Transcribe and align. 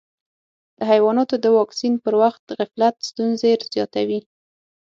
د 0.77 0.79
حیواناتو 0.91 1.35
د 1.43 1.45
واکسین 1.57 1.93
پر 2.03 2.13
وخت 2.21 2.43
غفلت 2.57 2.95
ستونزې 3.09 3.51
زیاتوي. 3.73 4.19